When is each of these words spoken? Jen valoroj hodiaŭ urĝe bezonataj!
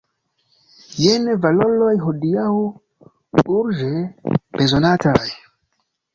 Jen 1.01 1.27
valoroj 1.43 1.91
hodiaŭ 2.05 2.47
urĝe 3.59 3.93
bezonataj! 4.59 5.17